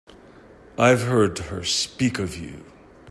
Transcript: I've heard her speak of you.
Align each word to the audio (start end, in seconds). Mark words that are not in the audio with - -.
I've 0.79 1.03
heard 1.03 1.37
her 1.37 1.63
speak 1.63 2.17
of 2.17 2.35
you. 2.35 2.65